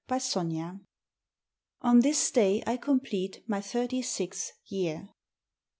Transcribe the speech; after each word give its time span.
_CCXXIV 0.15 0.79
_'ON 1.83 2.01
THIS 2.01 2.31
DAY 2.31 2.63
I 2.65 2.75
COMPLETE 2.77 3.43
MY 3.47 3.61
THIRTY 3.61 4.01
SIXTH 4.01 4.51
YEAR. 4.65 5.09